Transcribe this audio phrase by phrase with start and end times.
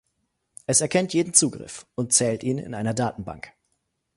[0.65, 3.53] Es erkennt jeden Zugriff und zählt ihn in einer Datenbank.